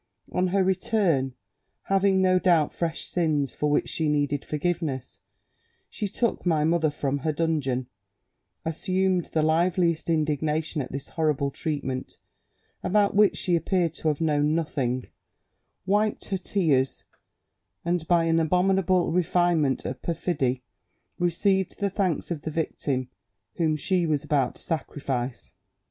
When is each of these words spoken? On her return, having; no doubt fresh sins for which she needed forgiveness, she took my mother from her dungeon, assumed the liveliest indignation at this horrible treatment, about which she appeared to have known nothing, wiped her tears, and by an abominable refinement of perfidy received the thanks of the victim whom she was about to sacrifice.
On 0.31 0.47
her 0.47 0.63
return, 0.63 1.35
having; 1.83 2.23
no 2.23 2.39
doubt 2.39 2.73
fresh 2.73 3.05
sins 3.05 3.53
for 3.53 3.69
which 3.69 3.87
she 3.87 4.09
needed 4.09 4.43
forgiveness, 4.43 5.19
she 5.91 6.07
took 6.07 6.43
my 6.43 6.63
mother 6.63 6.89
from 6.89 7.19
her 7.19 7.31
dungeon, 7.31 7.85
assumed 8.65 9.25
the 9.27 9.43
liveliest 9.43 10.09
indignation 10.09 10.81
at 10.81 10.91
this 10.91 11.09
horrible 11.09 11.51
treatment, 11.51 12.17
about 12.81 13.13
which 13.15 13.37
she 13.37 13.55
appeared 13.55 13.93
to 13.93 14.07
have 14.07 14.19
known 14.21 14.55
nothing, 14.55 15.05
wiped 15.85 16.29
her 16.29 16.37
tears, 16.39 17.05
and 17.85 18.07
by 18.07 18.23
an 18.23 18.39
abominable 18.39 19.11
refinement 19.11 19.85
of 19.85 20.01
perfidy 20.01 20.63
received 21.19 21.77
the 21.77 21.91
thanks 21.91 22.31
of 22.31 22.41
the 22.41 22.49
victim 22.49 23.07
whom 23.57 23.75
she 23.75 24.07
was 24.07 24.23
about 24.23 24.55
to 24.55 24.63
sacrifice. 24.63 25.53